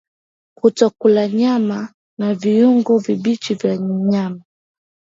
Kutokula 0.55 1.27
nyama 1.27 1.93
na 2.19 2.33
viungo 2.33 2.97
vibichi 2.97 3.53
vya 3.55 3.79
mnyama 3.79 4.41